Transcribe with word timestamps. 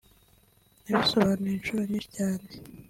Nabisobanuye 0.89 1.53
inshuro 1.55 1.81
nyinshi 1.89 2.09
cyane 2.17 2.47